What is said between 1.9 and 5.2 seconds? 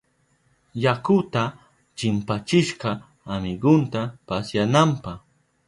chimpachishka amigunta pasyananpa.